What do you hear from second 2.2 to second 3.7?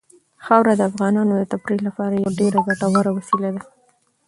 ډېره ګټوره وسیله ده.